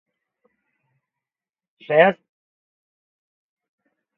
ښه 1.85 1.95
یاست؟ 2.01 2.21